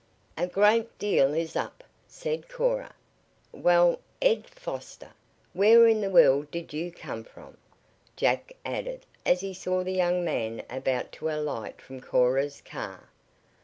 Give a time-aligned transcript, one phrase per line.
[0.35, 2.95] "A great deal is up," said Cora.
[3.51, 5.11] "Well Ed Foster!
[5.53, 7.55] Where in the world did you come from?"
[8.15, 13.09] Jack added as he saw the young man about to alight from Cora's car.